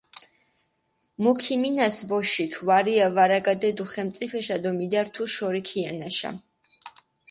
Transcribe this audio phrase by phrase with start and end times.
[1.21, 6.31] მუ ქიმინას ბოშიქ, ვარია ვარაგადედუ ხენწიფეშა დო მიდართუ შორი ქიანაშა.